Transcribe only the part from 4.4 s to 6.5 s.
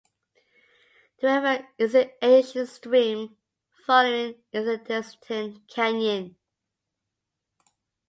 an antecedent canyon.